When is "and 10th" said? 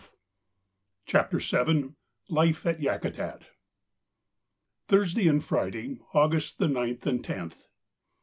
7.05-7.65